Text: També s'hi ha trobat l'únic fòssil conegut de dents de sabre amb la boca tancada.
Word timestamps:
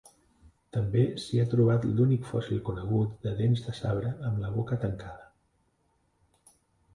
També 0.75 1.01
s'hi 1.25 1.41
ha 1.41 1.51
trobat 1.51 1.85
l'únic 1.99 2.25
fòssil 2.29 2.63
conegut 2.69 3.13
de 3.27 3.35
dents 3.43 3.61
de 3.67 3.75
sabre 3.81 4.15
amb 4.31 4.41
la 4.45 4.51
boca 4.57 4.79
tancada. 4.87 5.31